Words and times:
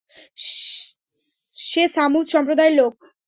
সে 1.63 1.83
ছামূদ 1.93 2.25
সম্প্রদায়ের 2.33 2.75
লোক। 2.79 2.93